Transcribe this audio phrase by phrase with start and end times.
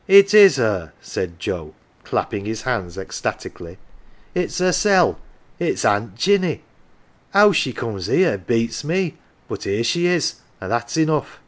[0.20, 1.74] "It is her," said Joe,
[2.04, 3.78] clapping his hands ecstatically."
[4.32, 4.84] It"s herse!
[4.84, 5.16] 1
[5.58, 6.62] it's Aunt Jinny.
[7.32, 9.16] How she comes ""ere beats me
[9.48, 11.40] but here she is, an 1 that's enough